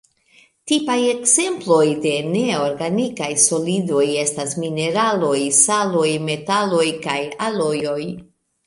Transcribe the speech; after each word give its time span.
Tipaj 0.69 0.95
ekzemploj 1.09 1.83
de 2.05 2.13
neorganikaj 2.31 3.29
solidoj 3.45 4.03
estas 4.25 4.59
mineraloj, 4.65 5.39
saloj, 5.63 6.11
metaloj 6.33 6.87
kaj 7.09 7.21
alojoj. 7.53 8.03